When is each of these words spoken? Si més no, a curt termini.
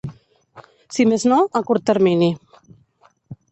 Si 0.95 1.05
més 1.11 1.27
no, 1.33 1.37
a 1.61 1.63
curt 1.69 1.87
termini. 1.91 2.33